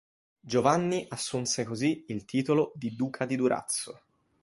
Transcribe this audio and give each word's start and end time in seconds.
Giovanni 0.39 1.05
assunse 1.09 1.63
così 1.63 2.05
il 2.07 2.25
titolo 2.25 2.71
di 2.73 2.95
"Duca 2.95 3.25
di 3.27 3.35
Durazzo". 3.35 4.01